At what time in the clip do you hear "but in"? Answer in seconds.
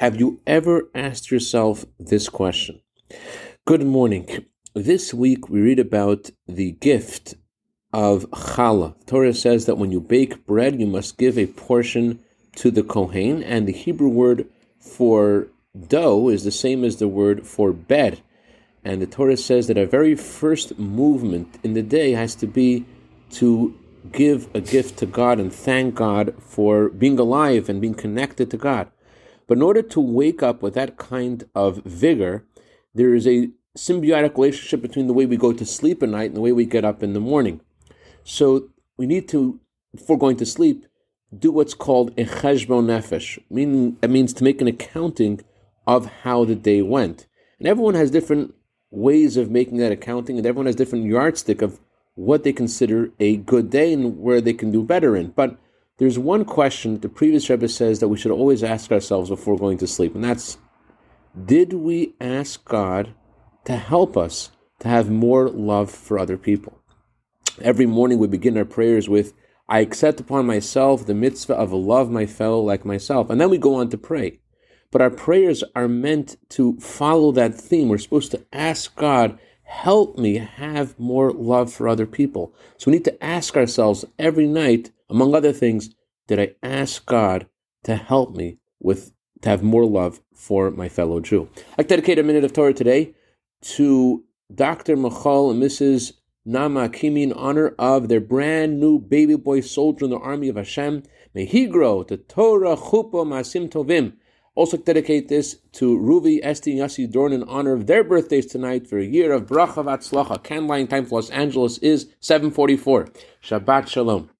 29.46-29.62